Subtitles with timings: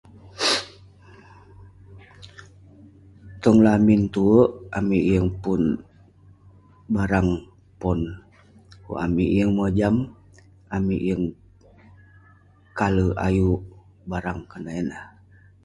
[3.41, 4.37] Tong lamin tue
[4.77, 5.61] amik yeng pun
[6.93, 7.29] barang
[7.81, 7.99] pon.
[8.83, 9.95] Kuk amik yeng mojam,
[10.75, 11.23] amik yeng
[12.79, 13.61] kale ayuk
[14.09, 15.03] barang konak ineh.